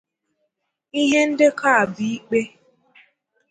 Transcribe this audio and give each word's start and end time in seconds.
Ihe 1.01 1.19
ndekọ 1.29 1.67
a 1.81 1.83
bụ 1.93 2.03
ikpe. 2.15 2.39